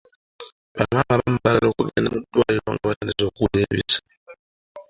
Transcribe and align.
Ba 0.75 0.83
maama 0.91 1.13
abamu 1.15 1.37
baagala 1.43 1.67
okugenda 1.73 2.09
mu 2.13 2.19
ddwaliro 2.23 2.69
nga 2.73 2.87
batandise 2.89 3.23
okuwulira 3.29 3.67
ebisa. 3.73 3.99